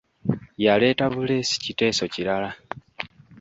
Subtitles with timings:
[0.63, 2.49] Yaleeta buleesi kiteeso kirala.